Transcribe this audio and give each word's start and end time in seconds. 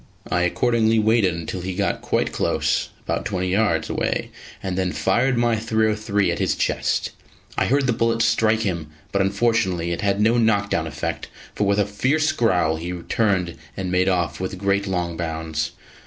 I 0.31 0.41
accordingly 0.41 0.97
waited 0.97 1.35
until 1.35 1.61
he 1.61 1.75
got 1.75 2.01
quite 2.01 2.31
close 2.31 2.89
about 3.03 3.23
twenty 3.23 3.49
yards 3.49 3.87
away 3.87 4.31
and 4.63 4.75
then 4.75 4.91
fired 4.93 5.37
my 5.37 5.57
.303 5.57 6.31
at 6.31 6.39
his 6.39 6.55
chest. 6.55 7.11
I 7.55 7.65
heard 7.67 7.85
the 7.85 7.93
bullet 7.93 8.23
strike 8.23 8.61
him, 8.61 8.87
but 9.11 9.21
unfortunately 9.21 9.91
it 9.91 10.01
had 10.01 10.19
no 10.19 10.37
knockdown 10.39 10.87
effect, 10.87 11.27
for 11.53 11.67
with 11.67 11.77
a 11.77 11.85
fierce 11.85 12.31
growl 12.31 12.77
he 12.77 12.91
turned 13.09 13.59
and 13.77 13.91
made 13.91 14.09
off 14.09 14.39
with 14.39 14.57
great 14.57 14.87
long 14.87 15.17
bounds. 15.17 15.69